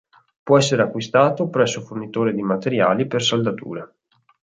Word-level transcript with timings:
Può 0.43 0.57
essere 0.57 0.81
acquistato 0.81 1.47
presso 1.49 1.81
fornitori 1.81 2.33
di 2.33 2.41
materiali 2.41 3.05
per 3.05 3.21
saldature. 3.21 3.93